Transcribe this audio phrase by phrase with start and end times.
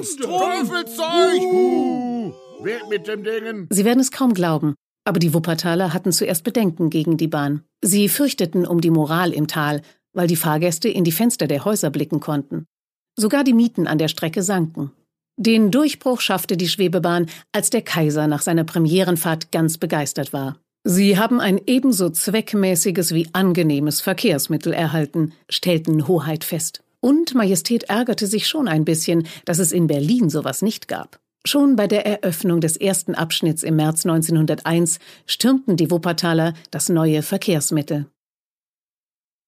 [0.00, 1.42] Teufelszeug!
[2.64, 3.68] Weg mit dem Dingen!
[3.70, 7.62] Sie werden es kaum glauben, aber die Wuppertaler hatten zuerst Bedenken gegen die Bahn.
[7.82, 9.82] Sie fürchteten um die Moral im Tal,
[10.12, 12.66] weil die Fahrgäste in die Fenster der Häuser blicken konnten.
[13.18, 14.92] Sogar die Mieten an der Strecke sanken.
[15.36, 20.58] Den Durchbruch schaffte die Schwebebahn, als der Kaiser nach seiner Premierenfahrt ganz begeistert war.
[20.84, 26.82] Sie haben ein ebenso zweckmäßiges wie angenehmes Verkehrsmittel erhalten, stellten Hoheit fest.
[27.04, 31.18] Und Majestät ärgerte sich schon ein bisschen, dass es in Berlin sowas nicht gab.
[31.44, 37.22] Schon bei der Eröffnung des ersten Abschnitts im März 1901 stürmten die Wuppertaler das neue
[37.22, 38.06] Verkehrsmittel.